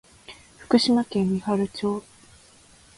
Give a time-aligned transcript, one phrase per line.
[0.57, 2.03] 福島県三春町